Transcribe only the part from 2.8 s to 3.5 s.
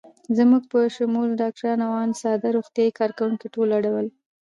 کارکوونکي